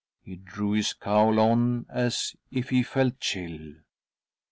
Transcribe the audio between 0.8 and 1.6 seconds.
cowl